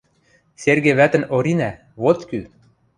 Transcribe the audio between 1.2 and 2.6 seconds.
Оринӓ— вот кӱ.